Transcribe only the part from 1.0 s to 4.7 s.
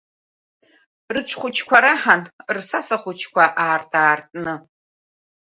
Рыҿ хәыҷқәа раҳан, Рсаса хәыҷқәа аартаартны.